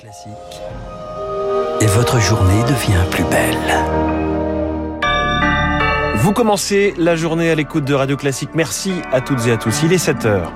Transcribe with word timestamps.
Classique. 0.00 0.32
Et 1.82 1.86
votre 1.86 2.18
journée 2.20 2.62
devient 2.62 3.04
plus 3.10 3.24
belle. 3.24 3.84
Vous 6.16 6.32
commencez 6.32 6.94
la 6.96 7.16
journée 7.16 7.50
à 7.50 7.54
l'écoute 7.54 7.84
de 7.84 7.92
Radio 7.92 8.16
Classique. 8.16 8.50
Merci 8.54 8.92
à 9.12 9.20
toutes 9.20 9.46
et 9.46 9.52
à 9.52 9.58
tous. 9.58 9.82
Il 9.82 9.92
est 9.92 9.98
7 9.98 10.24
heures. 10.24 10.52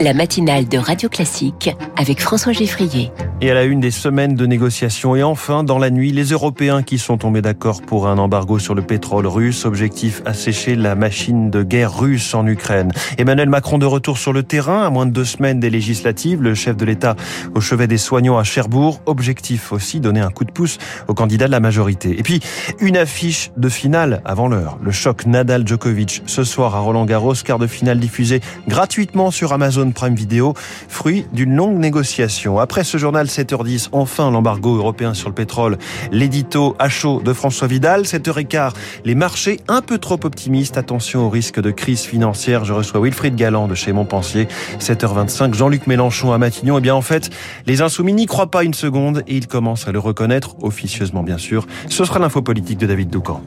La 0.00 0.14
matinale 0.14 0.66
de 0.66 0.78
Radio 0.78 1.08
Classique 1.08 1.70
avec 1.96 2.20
François 2.20 2.52
Geffrier. 2.52 3.12
Et 3.44 3.50
à 3.50 3.54
la 3.54 3.64
une 3.64 3.80
des 3.80 3.90
semaines 3.90 4.36
de 4.36 4.46
négociations 4.46 5.16
et 5.16 5.24
enfin, 5.24 5.64
dans 5.64 5.80
la 5.80 5.90
nuit, 5.90 6.12
les 6.12 6.26
Européens 6.26 6.84
qui 6.84 6.96
sont 6.96 7.18
tombés 7.18 7.42
d'accord 7.42 7.82
pour 7.82 8.06
un 8.06 8.16
embargo 8.18 8.60
sur 8.60 8.76
le 8.76 8.82
pétrole 8.82 9.26
russe. 9.26 9.64
Objectif 9.64 10.22
assécher 10.24 10.76
la 10.76 10.94
machine 10.94 11.50
de 11.50 11.64
guerre 11.64 11.98
russe 11.98 12.34
en 12.34 12.46
Ukraine. 12.46 12.92
Emmanuel 13.18 13.48
Macron 13.48 13.78
de 13.78 13.84
retour 13.84 14.16
sur 14.16 14.32
le 14.32 14.44
terrain 14.44 14.86
à 14.86 14.90
moins 14.90 15.06
de 15.06 15.10
deux 15.10 15.24
semaines 15.24 15.58
des 15.58 15.70
législatives. 15.70 16.40
Le 16.40 16.54
chef 16.54 16.76
de 16.76 16.84
l'État 16.84 17.16
au 17.52 17.60
chevet 17.60 17.88
des 17.88 17.98
soignants 17.98 18.38
à 18.38 18.44
Cherbourg. 18.44 19.00
Objectif 19.06 19.72
aussi 19.72 19.98
donner 19.98 20.20
un 20.20 20.30
coup 20.30 20.44
de 20.44 20.52
pouce 20.52 20.78
au 21.08 21.14
candidat 21.14 21.46
de 21.46 21.50
la 21.50 21.58
majorité. 21.58 22.16
Et 22.16 22.22
puis, 22.22 22.38
une 22.78 22.96
affiche 22.96 23.50
de 23.56 23.68
finale 23.68 24.22
avant 24.24 24.46
l'heure. 24.46 24.78
Le 24.84 24.92
choc 24.92 25.26
Nadal-Djokovic 25.26 26.22
ce 26.26 26.44
soir 26.44 26.76
à 26.76 26.78
Roland-Garros. 26.78 27.34
Quart 27.44 27.58
de 27.58 27.66
finale 27.66 27.98
diffusé 27.98 28.40
gratuitement 28.68 29.32
sur 29.32 29.52
Amazon 29.52 29.90
Prime 29.90 30.14
Video. 30.14 30.54
Fruit 30.86 31.26
d'une 31.32 31.56
longue 31.56 31.78
négociation. 31.78 32.60
Après 32.60 32.84
ce 32.84 32.98
journal 32.98 33.30
7h10, 33.32 33.88
enfin 33.92 34.30
l'embargo 34.30 34.76
européen 34.76 35.14
sur 35.14 35.28
le 35.28 35.34
pétrole, 35.34 35.78
l'édito 36.10 36.76
à 36.78 36.88
chaud 36.88 37.22
de 37.24 37.32
François 37.32 37.66
Vidal. 37.66 38.02
7h15, 38.02 38.72
les 39.04 39.14
marchés 39.14 39.60
un 39.68 39.80
peu 39.80 39.98
trop 39.98 40.18
optimistes. 40.22 40.76
Attention 40.76 41.26
au 41.26 41.30
risque 41.30 41.60
de 41.60 41.70
crise 41.70 42.02
financière. 42.02 42.64
Je 42.64 42.72
reçois 42.72 43.00
Wilfried 43.00 43.34
Galland 43.34 43.68
de 43.68 43.74
chez 43.74 43.92
Montpensier. 43.92 44.48
7h25, 44.78 45.54
Jean-Luc 45.54 45.86
Mélenchon 45.86 46.32
à 46.32 46.38
Matignon. 46.38 46.76
Et 46.76 46.78
eh 46.78 46.80
bien 46.82 46.94
en 46.94 47.02
fait, 47.02 47.30
les 47.66 47.82
insoumis 47.82 48.12
n'y 48.12 48.26
croient 48.26 48.50
pas 48.50 48.64
une 48.64 48.74
seconde 48.74 49.22
et 49.26 49.36
ils 49.36 49.46
commencent 49.46 49.88
à 49.88 49.92
le 49.92 49.98
reconnaître, 49.98 50.56
officieusement 50.62 51.22
bien 51.22 51.38
sûr. 51.38 51.66
Ce 51.88 52.04
sera 52.04 52.18
l'info 52.18 52.42
politique 52.42 52.78
de 52.78 52.86
David 52.86 53.10
Doucan. 53.10 53.42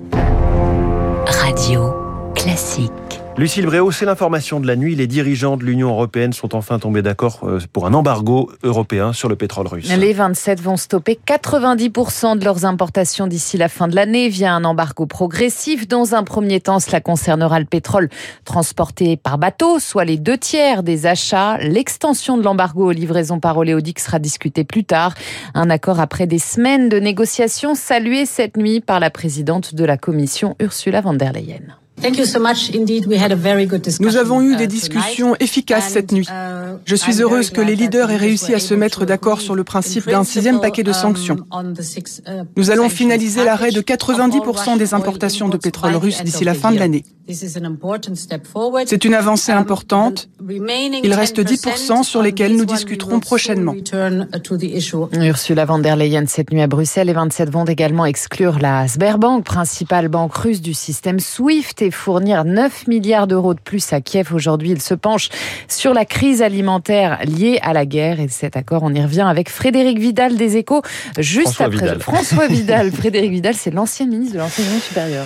Radio 1.26 1.94
classique. 2.36 3.25
Lucille 3.38 3.66
Bréau, 3.66 3.92
c'est 3.92 4.06
l'information 4.06 4.62
de 4.62 4.68
la 4.68 4.78
nuit. 4.78 4.96
Les 4.96 5.08
dirigeants 5.08 5.58
de 5.58 5.66
l'Union 5.66 5.90
européenne 5.90 6.32
sont 6.32 6.56
enfin 6.56 6.80
tombés 6.80 7.02
d'accord 7.02 7.42
euh, 7.44 7.60
pour 7.74 7.86
un 7.86 7.94
embargo 7.94 8.50
européen 8.64 9.12
sur 9.12 9.28
le 9.28 9.36
pétrole 9.36 9.68
russe. 9.68 9.94
Les 9.94 10.14
27 10.14 10.62
vont 10.62 10.78
stopper 10.78 11.20
90% 11.28 12.40
de 12.40 12.46
leurs 12.46 12.64
importations 12.64 13.28
d'ici 13.28 13.58
la 13.58 13.68
fin 13.68 13.90
de 13.90 13.96
l'année 13.96 14.30
via 14.30 14.54
un 14.54 14.64
embargo 14.64 15.06
progressif. 15.06 15.86
Dans 15.86 16.16
un 16.16 16.24
premier 16.24 16.62
temps, 16.62 16.80
cela 16.80 17.02
concernera 17.02 17.60
le 17.60 17.66
pétrole 17.66 18.08
transporté 18.46 19.18
par 19.18 19.38
bateau, 19.38 19.80
soit 19.80 20.06
les 20.06 20.18
deux 20.18 20.38
tiers 20.38 20.82
des 20.82 21.06
achats. 21.06 21.58
L'extension 21.58 22.38
de 22.38 22.44
l'embargo 22.44 22.86
aux 22.86 22.94
livraisons 22.94 23.42
par 23.42 23.58
oléoduc 23.58 24.00
sera 24.00 24.18
discutée 24.18 24.64
plus 24.64 24.86
tard. 24.86 25.14
Un 25.54 25.70
accord 25.70 26.00
après 26.00 26.26
des 26.26 26.40
semaines 26.40 26.88
de 26.88 27.00
négociations 27.00 27.76
salué 27.76 28.26
cette 28.26 28.56
nuit 28.56 28.80
par 28.80 29.02
la 29.02 29.10
présidente 29.10 29.76
de 29.76 29.84
la 29.84 29.98
Commission, 29.98 30.56
Ursula 30.62 31.02
von 31.02 31.16
der 31.16 31.34
Leyen. 31.34 31.76
Nous 34.00 34.18
avons 34.18 34.42
eu 34.42 34.56
des 34.56 34.66
uh, 34.66 34.68
discussions 34.68 35.36
efficaces 35.40 35.90
cette 35.90 36.12
nuit. 36.12 36.28
Uh, 36.30 36.78
Je 36.86 36.96
suis 36.96 37.22
heureuse 37.22 37.50
que 37.52 37.62
les 37.62 37.76
leaders 37.76 38.12
aient 38.12 38.18
réussi 38.18 38.54
à 38.54 38.60
se 38.60 38.74
mettre 38.74 39.06
d'accord 39.06 39.40
sur 39.40 39.56
le 39.56 39.64
principe 39.64 40.08
d'un 40.10 40.24
sixième 40.24 40.60
paquet 40.60 40.84
de 40.84 40.90
um, 40.90 40.94
sanctions. 40.94 41.38
Uh, 41.54 42.44
Nous 42.58 42.72
allons 42.72 42.90
finaliser 42.90 43.46
l'arrêt 43.46 43.72
de 43.72 43.82
90% 43.82 44.78
des 44.78 44.94
importations 44.94 45.48
de 45.48 45.58
pétrole 45.58 45.96
russe 45.96 46.22
d'ici 46.24 46.44
la 46.44 46.54
fin 46.54 46.72
de 46.72 46.80
l'année. 46.80 47.04
C'est 47.28 49.06
une 49.06 49.14
avancée 49.16 49.52
um, 49.52 49.58
importante. 49.58 50.30
Il 51.04 51.14
reste 51.14 51.40
10% 51.40 52.04
sur 52.04 52.22
lesquels 52.22 52.56
nous 52.56 52.66
discuterons 52.66 53.20
prochainement. 53.20 53.74
Ursula 55.14 55.66
von 55.66 55.80
der 55.80 55.96
Leyen 55.96 56.26
cette 56.28 56.52
nuit 56.52 56.62
à 56.62 56.68
Bruxelles. 56.68 57.08
Les 57.08 57.14
27 57.14 57.50
vont 57.50 57.66
également 57.66 58.06
exclure 58.06 58.60
la 58.60 58.88
Sberbank, 58.88 59.44
principale 59.44 60.08
banque 60.08 60.36
russe 60.36 60.62
du 60.62 60.74
système 60.74 61.20
SWIFT 61.20 61.82
et 61.82 61.92
fournir 61.92 62.46
9 62.46 62.88
milliards 62.88 63.26
d'euros 63.26 63.56
de 63.56 63.60
plus 63.60 63.92
à 63.94 64.02
Kiev. 64.02 64.34
Aujourd'hui, 64.34 64.70
il 64.72 64.82
se 64.82 64.94
penche 64.94 65.30
sur 65.68 65.94
la 65.94 66.06
crise 66.06 66.44
alimentaire 66.44 67.20
liée 67.26 67.60
à 67.64 67.74
la 67.74 67.86
guerre 67.88 68.20
et 68.20 68.28
cet 68.28 68.56
accord, 68.56 68.84
on 68.84 68.94
y 68.94 69.02
revient 69.02 69.22
avec 69.28 69.50
Frédéric 69.50 69.98
Vidal 69.98 70.38
des 70.38 70.58
Échos 70.58 70.82
juste 71.18 71.54
François 71.54 71.66
après. 71.66 71.78
Vidal. 71.78 72.02
François 72.02 72.48
Vidal. 72.48 72.92
Frédéric 72.96 73.32
Vidal, 73.32 73.56
c'est 73.56 73.72
l'ancien 73.72 74.06
ministre 74.06 74.34
de 74.36 74.40
l'enseignement 74.40 74.80
supérieur, 74.80 75.26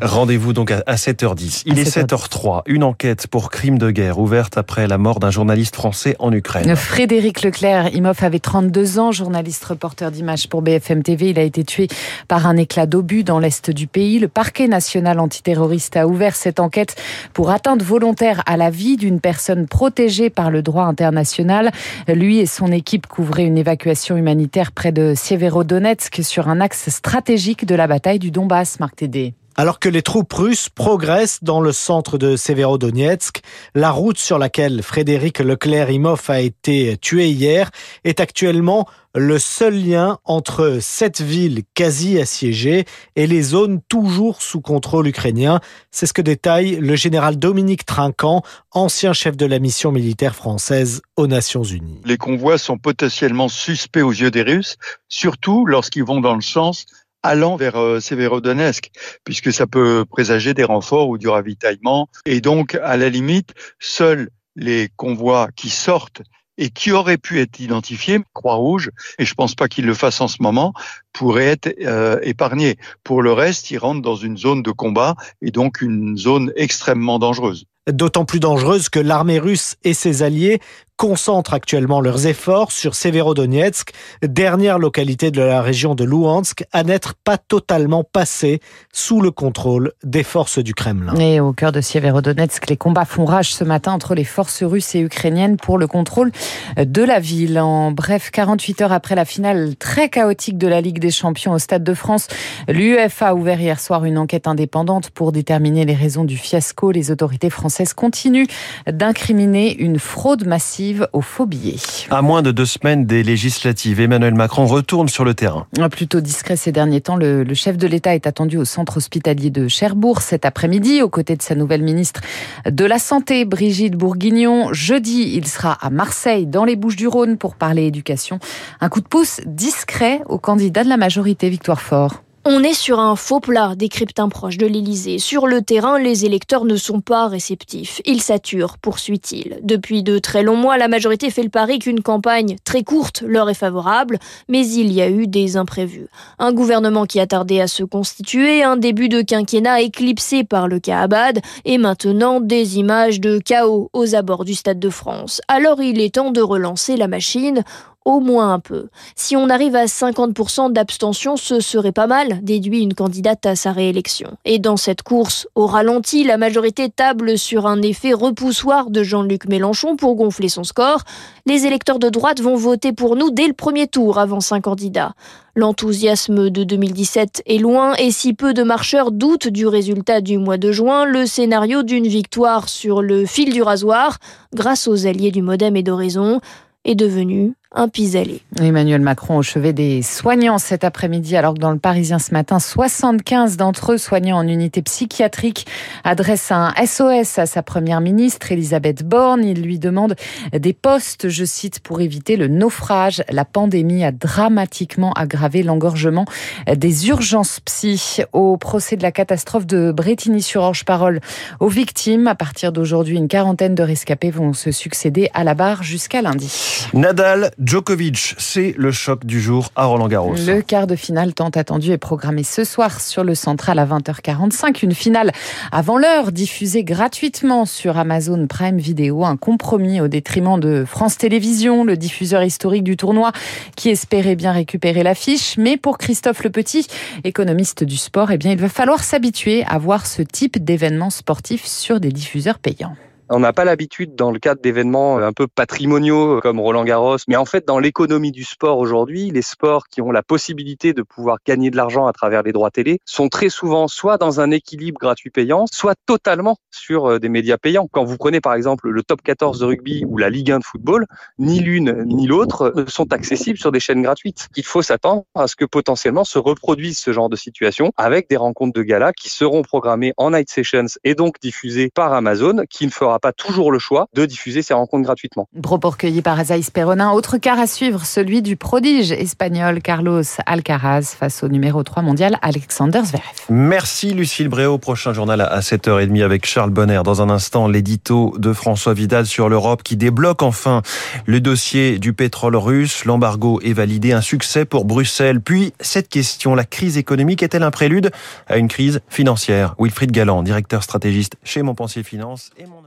Rendez-vous 0.00 0.52
donc 0.52 0.72
à 0.86 0.96
7h10. 1.34 1.62
Il 1.66 1.78
est 1.78 1.96
7h03. 1.96 2.62
Une 2.66 2.84
enquête 2.84 3.26
pour 3.26 3.50
crime 3.50 3.78
de 3.78 3.90
guerre 3.90 4.18
ouverte 4.18 4.58
après 4.58 4.86
la 4.86 4.98
mort 4.98 5.20
d'un 5.20 5.30
journaliste 5.30 5.76
français 5.76 6.16
en 6.18 6.32
Ukraine. 6.32 6.74
Frédéric 6.76 7.42
Leclerc, 7.42 7.94
Imhoff 7.94 8.22
avait 8.22 8.38
32 8.38 8.98
ans, 8.98 9.12
journaliste 9.12 9.64
reporter 9.64 10.10
d'images 10.10 10.48
pour 10.48 10.62
BFM 10.62 11.02
TV. 11.02 11.30
Il 11.30 11.38
a 11.38 11.42
été 11.42 11.64
tué 11.64 11.88
par 12.28 12.46
un 12.46 12.56
éclat 12.56 12.86
d'obus 12.86 13.24
dans 13.24 13.38
l'est 13.38 13.70
du 13.70 13.86
pays. 13.86 14.18
Le 14.18 14.28
parquet 14.28 14.68
national 14.68 15.18
antiterroriste 15.18 15.96
a 15.96 16.06
ouvert 16.06 16.36
cette 16.36 16.60
enquête 16.60 16.96
pour 17.32 17.50
atteinte 17.50 17.82
volontaire 17.82 18.42
à 18.46 18.56
la 18.56 18.70
vie 18.70 18.96
d'une 18.96 19.20
personne 19.20 19.66
protégée 19.66 20.30
par 20.30 20.50
le 20.50 20.62
droit 20.62 20.84
international. 20.84 21.70
Lui 22.08 22.38
et 22.38 22.46
son 22.46 22.72
équipe 22.72 23.06
couvraient 23.06 23.44
une 23.44 23.58
évacuation 23.58 24.16
humanitaire 24.16 24.72
près 24.72 24.92
de 24.92 25.14
Sieverodonetsk 25.14 26.22
sur 26.22 26.48
un 26.48 26.60
axe 26.60 26.88
stratégique 26.88 27.64
de 27.66 27.74
la 27.74 27.86
bataille 27.86 28.18
du 28.18 28.30
Donbass, 28.30 28.80
Marc 28.80 28.96
Tédé. 28.96 29.34
Alors 29.56 29.78
que 29.78 29.88
les 29.88 30.02
troupes 30.02 30.32
russes 30.32 30.68
progressent 30.68 31.44
dans 31.44 31.60
le 31.60 31.70
centre 31.70 32.18
de 32.18 32.36
Severodonetsk, 32.36 33.40
la 33.76 33.92
route 33.92 34.18
sur 34.18 34.36
laquelle 34.36 34.82
Frédéric 34.82 35.38
Leclerc-Imhoff 35.38 36.28
a 36.28 36.40
été 36.40 36.96
tué 36.96 37.28
hier 37.28 37.70
est 38.02 38.18
actuellement 38.18 38.88
le 39.14 39.38
seul 39.38 39.74
lien 39.74 40.18
entre 40.24 40.78
cette 40.80 41.20
ville 41.20 41.62
quasi 41.74 42.18
assiégée 42.18 42.84
et 43.14 43.28
les 43.28 43.42
zones 43.42 43.80
toujours 43.88 44.42
sous 44.42 44.60
contrôle 44.60 45.06
ukrainien. 45.06 45.60
C'est 45.92 46.06
ce 46.06 46.12
que 46.12 46.22
détaille 46.22 46.76
le 46.76 46.96
général 46.96 47.38
Dominique 47.38 47.86
Trinquant, 47.86 48.42
ancien 48.72 49.12
chef 49.12 49.36
de 49.36 49.46
la 49.46 49.60
mission 49.60 49.92
militaire 49.92 50.34
française 50.34 51.00
aux 51.16 51.28
Nations 51.28 51.62
Unies. 51.62 52.00
Les 52.04 52.16
convois 52.16 52.58
sont 52.58 52.76
potentiellement 52.76 53.48
suspects 53.48 54.02
aux 54.02 54.10
yeux 54.10 54.32
des 54.32 54.42
Russes, 54.42 54.76
surtout 55.08 55.64
lorsqu'ils 55.64 56.04
vont 56.04 56.20
dans 56.20 56.34
le 56.34 56.42
sens 56.42 56.86
allant 57.24 57.56
vers 57.56 57.76
euh, 57.76 57.98
Severodonetsk, 57.98 58.90
puisque 59.24 59.52
ça 59.52 59.66
peut 59.66 60.04
présager 60.08 60.54
des 60.54 60.62
renforts 60.62 61.08
ou 61.08 61.18
du 61.18 61.28
ravitaillement. 61.28 62.08
Et 62.26 62.40
donc, 62.40 62.76
à 62.76 62.96
la 62.96 63.08
limite, 63.08 63.54
seuls 63.80 64.28
les 64.54 64.88
convois 64.94 65.48
qui 65.56 65.70
sortent 65.70 66.22
et 66.56 66.70
qui 66.70 66.92
auraient 66.92 67.18
pu 67.18 67.40
être 67.40 67.58
identifiés, 67.58 68.20
Croix-Rouge, 68.32 68.90
et 69.18 69.24
je 69.24 69.34
pense 69.34 69.56
pas 69.56 69.66
qu'ils 69.66 69.86
le 69.86 69.94
fassent 69.94 70.20
en 70.20 70.28
ce 70.28 70.40
moment, 70.40 70.72
pourraient 71.12 71.46
être 71.46 71.74
euh, 71.80 72.20
épargnés. 72.22 72.76
Pour 73.02 73.22
le 73.22 73.32
reste, 73.32 73.72
ils 73.72 73.78
rentrent 73.78 74.02
dans 74.02 74.14
une 74.14 74.36
zone 74.36 74.62
de 74.62 74.70
combat 74.70 75.16
et 75.42 75.50
donc 75.50 75.80
une 75.80 76.16
zone 76.16 76.52
extrêmement 76.54 77.18
dangereuse 77.18 77.66
d'autant 77.90 78.24
plus 78.24 78.40
dangereuse 78.40 78.88
que 78.88 79.00
l'armée 79.00 79.38
russe 79.38 79.76
et 79.84 79.94
ses 79.94 80.22
alliés 80.22 80.60
concentrent 80.96 81.54
actuellement 81.54 82.00
leurs 82.00 82.28
efforts 82.28 82.70
sur 82.70 82.94
Severodonetsk, 82.94 83.90
dernière 84.22 84.78
localité 84.78 85.32
de 85.32 85.42
la 85.42 85.60
région 85.60 85.96
de 85.96 86.04
Louhansk 86.04 86.64
à 86.72 86.84
n'être 86.84 87.14
pas 87.14 87.36
totalement 87.36 88.04
passée 88.04 88.60
sous 88.92 89.20
le 89.20 89.32
contrôle 89.32 89.92
des 90.04 90.22
forces 90.22 90.60
du 90.60 90.72
Kremlin. 90.72 91.16
Et 91.16 91.40
au 91.40 91.52
cœur 91.52 91.72
de 91.72 91.80
Severodonetsk, 91.80 92.68
les 92.68 92.76
combats 92.76 93.04
font 93.04 93.24
rage 93.24 93.52
ce 93.52 93.64
matin 93.64 93.92
entre 93.92 94.14
les 94.14 94.22
forces 94.22 94.62
russes 94.62 94.94
et 94.94 95.00
ukrainiennes 95.00 95.56
pour 95.56 95.78
le 95.78 95.88
contrôle 95.88 96.30
de 96.76 97.02
la 97.02 97.18
ville. 97.18 97.58
En 97.58 97.90
bref, 97.90 98.30
48 98.30 98.82
heures 98.82 98.92
après 98.92 99.16
la 99.16 99.24
finale 99.24 99.74
très 99.76 100.08
chaotique 100.08 100.58
de 100.58 100.68
la 100.68 100.80
Ligue 100.80 101.00
des 101.00 101.10
Champions 101.10 101.52
au 101.52 101.58
Stade 101.58 101.82
de 101.82 101.94
France, 101.94 102.28
l'UEFA 102.68 103.30
a 103.30 103.34
ouvert 103.34 103.60
hier 103.60 103.80
soir 103.80 104.04
une 104.04 104.16
enquête 104.16 104.46
indépendante 104.46 105.10
pour 105.10 105.32
déterminer 105.32 105.84
les 105.84 105.94
raisons 105.94 106.24
du 106.24 106.36
fiasco. 106.36 106.92
Les 106.92 107.10
autorités 107.10 107.50
françaises 107.50 107.73
continuent 107.94 108.46
d'incriminer 108.86 109.76
une 109.76 109.98
fraude 109.98 110.46
massive 110.46 111.08
au 111.12 111.20
faux 111.20 111.46
billets. 111.46 111.76
À 112.10 112.22
moins 112.22 112.42
de 112.42 112.52
deux 112.52 112.66
semaines 112.66 113.06
des 113.06 113.22
législatives, 113.22 114.00
Emmanuel 114.00 114.34
Macron 114.34 114.66
retourne 114.66 115.08
sur 115.08 115.24
le 115.24 115.34
terrain. 115.34 115.66
Plutôt 115.90 116.20
discret 116.20 116.56
ces 116.56 116.72
derniers 116.72 117.00
temps, 117.00 117.16
le, 117.16 117.42
le 117.42 117.54
chef 117.54 117.76
de 117.76 117.86
l'État 117.86 118.14
est 118.14 118.26
attendu 118.26 118.56
au 118.56 118.64
centre 118.64 118.98
hospitalier 118.98 119.50
de 119.50 119.68
Cherbourg 119.68 120.22
cet 120.22 120.44
après-midi, 120.44 121.02
aux 121.02 121.08
côtés 121.08 121.36
de 121.36 121.42
sa 121.42 121.54
nouvelle 121.54 121.82
ministre 121.82 122.20
de 122.68 122.84
la 122.84 122.98
Santé, 122.98 123.44
Brigitte 123.44 123.94
Bourguignon. 123.94 124.72
Jeudi, 124.72 125.34
il 125.34 125.46
sera 125.46 125.72
à 125.72 125.90
Marseille, 125.90 126.46
dans 126.46 126.64
les 126.64 126.76
Bouches-du-Rhône, 126.76 127.36
pour 127.36 127.54
parler 127.56 127.86
éducation. 127.86 128.38
Un 128.80 128.88
coup 128.88 129.00
de 129.00 129.08
pouce 129.08 129.40
discret 129.46 130.20
au 130.26 130.38
candidat 130.38 130.84
de 130.84 130.88
la 130.88 130.96
majorité, 130.96 131.48
Victoire 131.48 131.80
Fort. 131.80 132.22
On 132.46 132.62
est 132.62 132.74
sur 132.74 133.00
un 133.00 133.16
faux 133.16 133.40
plat, 133.40 133.74
décrypte 133.74 134.20
un 134.20 134.28
proche 134.28 134.58
de 134.58 134.66
l'Élysée. 134.66 135.18
Sur 135.18 135.46
le 135.46 135.62
terrain, 135.62 135.98
les 135.98 136.26
électeurs 136.26 136.66
ne 136.66 136.76
sont 136.76 137.00
pas 137.00 137.26
réceptifs. 137.26 138.02
Ils 138.04 138.20
saturent, 138.20 138.76
poursuit-il. 138.76 139.60
Depuis 139.62 140.02
de 140.02 140.18
très 140.18 140.42
longs 140.42 140.54
mois, 140.54 140.76
la 140.76 140.88
majorité 140.88 141.30
fait 141.30 141.42
le 141.42 141.48
pari 141.48 141.78
qu'une 141.78 142.02
campagne 142.02 142.56
très 142.62 142.82
courte 142.82 143.22
leur 143.26 143.48
est 143.48 143.54
favorable, 143.54 144.18
mais 144.50 144.68
il 144.68 144.92
y 144.92 145.00
a 145.00 145.08
eu 145.08 145.26
des 145.26 145.56
imprévus. 145.56 146.08
Un 146.38 146.52
gouvernement 146.52 147.06
qui 147.06 147.18
a 147.18 147.26
tardé 147.26 147.62
à 147.62 147.66
se 147.66 147.82
constituer, 147.82 148.62
un 148.62 148.76
début 148.76 149.08
de 149.08 149.22
quinquennat 149.22 149.80
éclipsé 149.80 150.44
par 150.44 150.68
le 150.68 150.80
cas 150.80 151.00
Abad, 151.00 151.40
et 151.64 151.78
maintenant 151.78 152.40
des 152.40 152.78
images 152.78 153.20
de 153.20 153.38
chaos 153.38 153.88
aux 153.94 154.14
abords 154.14 154.44
du 154.44 154.54
Stade 154.54 154.78
de 154.78 154.90
France. 154.90 155.40
Alors 155.48 155.80
il 155.80 155.98
est 155.98 156.16
temps 156.16 156.30
de 156.30 156.42
relancer 156.42 156.98
la 156.98 157.08
machine 157.08 157.64
au 158.04 158.20
moins 158.20 158.52
un 158.52 158.60
peu. 158.60 158.88
Si 159.16 159.36
on 159.36 159.48
arrive 159.48 159.76
à 159.76 159.86
50% 159.86 160.72
d'abstention, 160.72 161.36
ce 161.36 161.60
serait 161.60 161.92
pas 161.92 162.06
mal, 162.06 162.40
déduit 162.42 162.82
une 162.82 162.94
candidate 162.94 163.46
à 163.46 163.56
sa 163.56 163.72
réélection. 163.72 164.36
Et 164.44 164.58
dans 164.58 164.76
cette 164.76 165.02
course 165.02 165.48
au 165.54 165.66
ralenti, 165.66 166.24
la 166.24 166.36
majorité 166.36 166.90
table 166.90 167.38
sur 167.38 167.66
un 167.66 167.80
effet 167.82 168.12
repoussoir 168.12 168.90
de 168.90 169.02
Jean-Luc 169.02 169.46
Mélenchon 169.46 169.96
pour 169.96 170.14
gonfler 170.16 170.48
son 170.48 170.64
score. 170.64 171.02
Les 171.46 171.66
électeurs 171.66 171.98
de 171.98 172.08
droite 172.08 172.40
vont 172.40 172.56
voter 172.56 172.92
pour 172.92 173.16
nous 173.16 173.30
dès 173.30 173.46
le 173.46 173.52
premier 173.52 173.86
tour 173.86 174.18
avant 174.18 174.38
un 174.50 174.60
candidat. 174.60 175.14
L'enthousiasme 175.56 176.50
de 176.50 176.64
2017 176.64 177.42
est 177.46 177.58
loin 177.58 177.94
et 177.94 178.10
si 178.10 178.34
peu 178.34 178.54
de 178.54 178.64
marcheurs 178.64 179.12
doutent 179.12 179.46
du 179.46 179.68
résultat 179.68 180.20
du 180.20 180.36
mois 180.36 180.56
de 180.56 180.72
juin, 180.72 181.04
le 181.04 181.26
scénario 181.26 181.84
d'une 181.84 182.08
victoire 182.08 182.68
sur 182.68 183.02
le 183.02 183.24
fil 183.24 183.52
du 183.52 183.62
rasoir, 183.62 184.18
grâce 184.52 184.88
aux 184.88 185.06
alliés 185.06 185.30
du 185.30 185.42
Modem 185.42 185.76
et 185.76 185.84
d'Horizon, 185.84 186.40
est 186.84 186.96
devenu 186.96 187.54
un 187.74 187.88
pis-aller. 187.88 188.40
Emmanuel 188.60 189.00
Macron 189.00 189.38
au 189.38 189.42
chevet 189.42 189.72
des 189.72 190.02
soignants 190.02 190.58
cet 190.58 190.84
après-midi, 190.84 191.36
alors 191.36 191.54
que 191.54 191.58
dans 191.58 191.72
le 191.72 191.78
Parisien 191.78 192.18
ce 192.18 192.32
matin, 192.32 192.58
75 192.58 193.56
d'entre 193.56 193.92
eux, 193.92 193.98
soignants 193.98 194.38
en 194.38 194.46
unité 194.46 194.80
psychiatrique, 194.82 195.66
adressent 196.04 196.52
un 196.52 196.72
SOS 196.84 197.38
à 197.38 197.46
sa 197.46 197.62
première 197.62 198.00
ministre, 198.00 198.52
Elisabeth 198.52 199.02
Borne. 199.02 199.44
Il 199.44 199.62
lui 199.62 199.78
demande 199.78 200.14
des 200.52 200.72
postes, 200.72 201.28
je 201.28 201.44
cite, 201.44 201.80
pour 201.80 202.00
éviter 202.00 202.36
le 202.36 202.48
naufrage. 202.48 203.22
La 203.30 203.44
pandémie 203.44 204.04
a 204.04 204.12
dramatiquement 204.12 205.12
aggravé 205.12 205.62
l'engorgement 205.62 206.24
des 206.72 207.08
urgences 207.08 207.60
psy. 207.60 208.22
Au 208.32 208.56
procès 208.56 208.96
de 208.96 209.02
la 209.02 209.12
catastrophe 209.12 209.66
de 209.66 209.92
Bretigny-sur-Orge, 209.92 210.84
parole 210.84 211.20
aux 211.60 211.68
victimes. 211.68 212.28
À 212.28 212.34
partir 212.34 212.72
d'aujourd'hui, 212.72 213.16
une 213.16 213.28
quarantaine 213.28 213.74
de 213.74 213.82
rescapés 213.82 214.30
vont 214.30 214.52
se 214.52 214.70
succéder 214.70 215.30
à 215.34 215.44
la 215.44 215.54
barre 215.54 215.82
jusqu'à 215.82 216.22
lundi. 216.22 216.86
Nadal, 216.92 217.50
Djokovic, 217.64 218.34
c'est 218.36 218.74
le 218.76 218.92
choc 218.92 219.24
du 219.24 219.40
jour 219.40 219.70
à 219.74 219.86
Roland 219.86 220.08
Garros. 220.08 220.34
Le 220.34 220.60
quart 220.60 220.86
de 220.86 220.96
finale 220.96 221.32
tant 221.32 221.48
attendu 221.48 221.92
est 221.92 221.98
programmé 221.98 222.42
ce 222.42 222.62
soir 222.62 223.00
sur 223.00 223.24
le 223.24 223.34
Central 223.34 223.78
à 223.78 223.86
20h45. 223.86 224.84
Une 224.84 224.92
finale 224.92 225.32
avant 225.72 225.96
l'heure 225.96 226.30
diffusée 226.30 226.84
gratuitement 226.84 227.64
sur 227.64 227.96
Amazon 227.96 228.46
Prime 228.46 228.76
Video. 228.76 229.24
Un 229.24 229.38
compromis 229.38 230.02
au 230.02 230.08
détriment 230.08 230.60
de 230.60 230.84
France 230.86 231.16
Télévisions, 231.16 231.84
le 231.84 231.96
diffuseur 231.96 232.42
historique 232.42 232.84
du 232.84 232.98
tournoi 232.98 233.32
qui 233.76 233.88
espérait 233.88 234.36
bien 234.36 234.52
récupérer 234.52 235.02
l'affiche. 235.02 235.56
Mais 235.56 235.78
pour 235.78 235.96
Christophe 235.96 236.44
Le 236.44 236.50
Petit, 236.50 236.86
économiste 237.24 237.82
du 237.82 237.96
sport, 237.96 238.30
eh 238.30 238.36
bien, 238.36 238.52
il 238.52 238.58
va 238.58 238.68
falloir 238.68 239.02
s'habituer 239.02 239.64
à 239.66 239.78
voir 239.78 240.06
ce 240.06 240.20
type 240.20 240.62
d'événements 240.62 241.10
sportifs 241.10 241.64
sur 241.64 241.98
des 241.98 242.10
diffuseurs 242.10 242.58
payants. 242.58 242.96
On 243.30 243.38
n'a 243.38 243.54
pas 243.54 243.64
l'habitude 243.64 244.14
dans 244.14 244.30
le 244.30 244.38
cadre 244.38 244.60
d'événements 244.60 245.16
un 245.16 245.32
peu 245.32 245.46
patrimoniaux 245.46 246.40
comme 246.42 246.60
Roland 246.60 246.84
Garros, 246.84 247.16
mais 247.26 247.36
en 247.36 247.46
fait 247.46 247.66
dans 247.66 247.78
l'économie 247.78 248.32
du 248.32 248.44
sport 248.44 248.76
aujourd'hui, 248.78 249.30
les 249.30 249.40
sports 249.40 249.88
qui 249.88 250.02
ont 250.02 250.10
la 250.10 250.22
possibilité 250.22 250.92
de 250.92 251.00
pouvoir 251.00 251.38
gagner 251.46 251.70
de 251.70 251.76
l'argent 251.76 252.06
à 252.06 252.12
travers 252.12 252.42
les 252.42 252.52
droits 252.52 252.70
télé 252.70 252.98
sont 253.06 253.30
très 253.30 253.48
souvent 253.48 253.88
soit 253.88 254.18
dans 254.18 254.40
un 254.40 254.50
équilibre 254.50 254.98
gratuit-payant, 255.00 255.64
soit 255.72 255.94
totalement 256.04 256.58
sur 256.70 257.12
euh, 257.12 257.18
des 257.18 257.30
médias 257.30 257.56
payants. 257.56 257.88
Quand 257.90 258.04
vous 258.04 258.18
prenez 258.18 258.42
par 258.42 258.52
exemple 258.52 258.90
le 258.90 259.02
top 259.02 259.22
14 259.22 259.58
de 259.58 259.64
rugby 259.64 260.04
ou 260.06 260.18
la 260.18 260.28
Ligue 260.28 260.50
1 260.50 260.58
de 260.58 260.64
football, 260.64 261.06
ni 261.38 261.60
l'une 261.60 262.04
ni 262.04 262.26
l'autre 262.26 262.74
ne 262.76 262.84
sont 262.86 263.10
accessibles 263.14 263.58
sur 263.58 263.72
des 263.72 263.80
chaînes 263.80 264.02
gratuites. 264.02 264.48
Il 264.54 264.64
faut 264.64 264.82
s'attendre 264.82 265.24
à 265.34 265.46
ce 265.46 265.56
que 265.56 265.64
potentiellement 265.64 266.24
se 266.24 266.38
reproduise 266.38 266.98
ce 266.98 267.12
genre 267.12 267.30
de 267.30 267.36
situation 267.36 267.90
avec 267.96 268.28
des 268.28 268.36
rencontres 268.36 268.74
de 268.74 268.82
gala 268.82 269.14
qui 269.14 269.30
seront 269.30 269.62
programmées 269.62 270.12
en 270.18 270.32
night 270.32 270.50
sessions 270.50 270.86
et 271.04 271.14
donc 271.14 271.40
diffusées 271.40 271.90
par 271.94 272.12
Amazon, 272.12 272.64
qui 272.68 272.84
ne 272.84 272.90
fera 272.90 273.13
pas 273.18 273.32
toujours 273.32 273.72
le 273.72 273.78
choix 273.78 274.08
de 274.14 274.26
diffuser 274.26 274.62
ces 274.62 274.74
rencontres 274.74 275.04
gratuitement. 275.04 275.48
Propos 275.62 275.90
recueillis 275.90 276.22
par 276.22 276.38
Azaïs 276.38 276.70
Perronin. 276.70 277.12
Autre 277.12 277.38
quart 277.38 277.58
à 277.58 277.66
suivre, 277.66 278.04
celui 278.04 278.42
du 278.42 278.56
prodige 278.56 279.12
espagnol 279.12 279.80
Carlos 279.82 280.22
Alcaraz 280.46 281.14
face 281.18 281.42
au 281.42 281.48
numéro 281.48 281.82
3 281.82 282.02
mondial 282.02 282.38
Alexander 282.42 283.00
Zverev. 283.04 283.22
Merci 283.48 284.12
Lucille 284.12 284.48
Bréau. 284.48 284.78
Prochain 284.78 285.12
journal 285.12 285.40
à 285.40 285.60
7h30 285.60 286.22
avec 286.22 286.46
Charles 286.46 286.70
Bonner. 286.70 287.00
Dans 287.04 287.22
un 287.22 287.30
instant, 287.30 287.68
l'édito 287.68 288.34
de 288.38 288.52
François 288.52 288.94
Vidal 288.94 289.26
sur 289.26 289.48
l'Europe 289.48 289.82
qui 289.82 289.96
débloque 289.96 290.42
enfin 290.42 290.82
le 291.26 291.40
dossier 291.40 291.98
du 291.98 292.12
pétrole 292.12 292.56
russe. 292.56 293.04
L'embargo 293.04 293.60
est 293.62 293.72
validé. 293.72 294.12
Un 294.12 294.20
succès 294.20 294.64
pour 294.64 294.84
Bruxelles. 294.84 295.40
Puis, 295.40 295.72
cette 295.80 296.08
question, 296.08 296.54
la 296.54 296.64
crise 296.64 296.98
économique 296.98 297.42
est-elle 297.42 297.62
un 297.62 297.70
prélude 297.70 298.10
à 298.46 298.58
une 298.58 298.68
crise 298.68 299.00
financière? 299.08 299.74
Wilfried 299.78 300.12
Galland, 300.12 300.42
directeur 300.42 300.82
stratégiste 300.82 301.36
chez 301.44 301.62
Montpensier 301.62 302.02
Finance 302.02 302.50
et 302.58 302.66
mon 302.66 302.83